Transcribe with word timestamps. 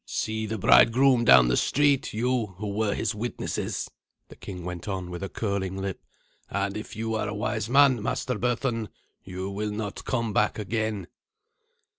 "See 0.07 0.47
the 0.47 0.57
bridegroom 0.57 1.25
down 1.25 1.47
the 1.47 1.55
street, 1.55 2.11
you 2.11 2.55
who 2.57 2.69
were 2.69 2.95
his 2.95 3.13
witnesses," 3.13 3.87
the 4.29 4.35
king 4.35 4.65
went 4.65 4.87
on, 4.87 5.11
with 5.11 5.21
a 5.21 5.29
curling 5.29 5.79
lip; 5.79 6.03
"and 6.49 6.75
if 6.75 6.95
you 6.95 7.13
are 7.13 7.27
a 7.27 7.35
wise 7.35 7.69
man, 7.69 8.01
master 8.01 8.33
Berthun, 8.39 8.89
you 9.23 9.51
will 9.51 9.69
not 9.69 10.03
come 10.03 10.33
back 10.33 10.57
again." 10.57 11.05